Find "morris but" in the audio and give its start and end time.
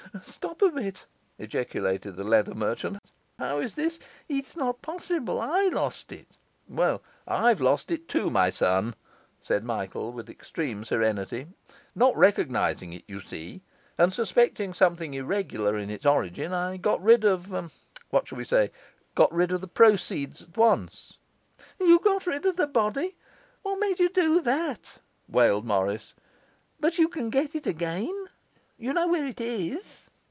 25.65-26.97